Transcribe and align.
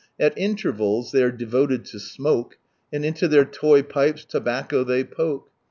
At 0.19 0.35
intervals 0.35 1.11
they 1.11 1.21
are 1.21 1.29
devoted 1.31 1.87
lo 1.93 1.99
smoke, 1.99 2.57
And 2.91 3.05
into 3.05 3.27
their 3.27 3.45
toy 3.45 3.83
pipes 3.83 4.25
tobacco 4.25 4.83
they 4.83 5.03
poke. 5.03 5.51